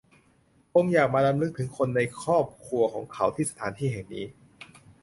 [0.71, 4.25] คงอยากมารำลึกถึงคนในครอบครัวของเขา ที่สถานที่แห่งนี้